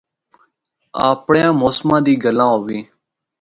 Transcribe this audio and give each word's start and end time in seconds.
اپڑیاں 1.07 1.51
موسماں 1.61 2.01
دی 2.05 2.13
گلا 2.23 2.47
ہوے۔ 2.53 2.77